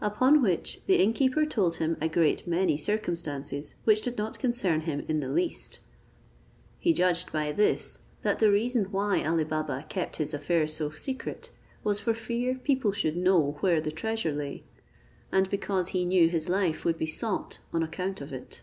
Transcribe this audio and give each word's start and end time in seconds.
Upon 0.00 0.40
which 0.40 0.80
the 0.86 1.02
inn 1.02 1.12
keeper 1.12 1.44
told 1.44 1.74
him 1.76 1.98
a 2.00 2.08
great 2.08 2.46
many 2.46 2.78
circumstances, 2.78 3.74
which 3.84 4.00
did 4.00 4.16
not 4.16 4.38
concern 4.38 4.80
him 4.80 5.04
in 5.06 5.20
the 5.20 5.28
least. 5.28 5.80
He 6.78 6.94
judged 6.94 7.30
by 7.30 7.52
this, 7.52 7.98
that 8.22 8.38
the 8.38 8.50
reason 8.50 8.84
why 8.86 9.22
Ali 9.22 9.44
Baba 9.44 9.84
kept 9.90 10.16
his 10.16 10.32
affairs 10.32 10.72
so 10.72 10.88
secret, 10.88 11.50
was 11.84 12.00
for 12.00 12.14
fear 12.14 12.54
people 12.54 12.92
should 12.92 13.18
know 13.18 13.58
where 13.60 13.82
the 13.82 13.92
treasure 13.92 14.32
lay; 14.32 14.64
and 15.30 15.50
because 15.50 15.88
he 15.88 16.06
knew 16.06 16.26
his 16.30 16.48
life 16.48 16.86
would 16.86 16.96
be 16.96 17.04
sought 17.04 17.58
on 17.70 17.82
account 17.82 18.22
of 18.22 18.32
it. 18.32 18.62